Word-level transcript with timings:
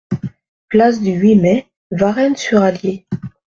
Place 0.69 0.99
du 0.99 1.11
huit 1.11 1.35
Mai, 1.35 1.67
Varennes-sur-Allier 1.91 3.05